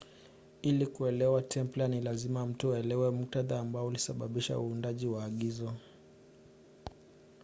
[0.61, 5.73] ili kuelewa templar ni lazima mtu aelewe muktadha ambao ulisababisha uundaji wa agizo